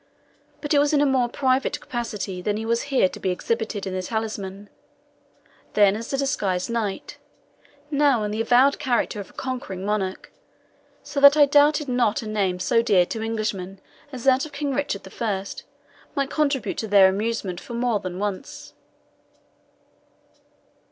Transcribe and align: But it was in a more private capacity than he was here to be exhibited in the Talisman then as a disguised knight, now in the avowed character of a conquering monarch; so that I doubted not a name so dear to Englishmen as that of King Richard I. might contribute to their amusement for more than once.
But 0.61 0.73
it 0.73 0.79
was 0.79 0.93
in 0.93 1.01
a 1.01 1.05
more 1.05 1.29
private 1.29 1.79
capacity 1.79 2.41
than 2.41 2.57
he 2.57 2.65
was 2.65 2.81
here 2.89 3.07
to 3.07 3.19
be 3.19 3.29
exhibited 3.29 3.85
in 3.85 3.93
the 3.93 4.01
Talisman 4.01 4.67
then 5.73 5.95
as 5.95 6.11
a 6.11 6.17
disguised 6.17 6.71
knight, 6.71 7.19
now 7.91 8.23
in 8.23 8.31
the 8.31 8.41
avowed 8.41 8.79
character 8.79 9.19
of 9.19 9.29
a 9.29 9.33
conquering 9.33 9.85
monarch; 9.85 10.31
so 11.03 11.19
that 11.19 11.37
I 11.37 11.45
doubted 11.45 11.87
not 11.87 12.23
a 12.23 12.27
name 12.27 12.57
so 12.57 12.81
dear 12.81 13.05
to 13.05 13.21
Englishmen 13.21 13.79
as 14.11 14.23
that 14.23 14.43
of 14.43 14.51
King 14.53 14.73
Richard 14.73 15.07
I. 15.21 15.43
might 16.15 16.31
contribute 16.31 16.79
to 16.79 16.87
their 16.87 17.07
amusement 17.07 17.59
for 17.61 17.75
more 17.75 17.99
than 17.99 18.17
once. 18.17 18.73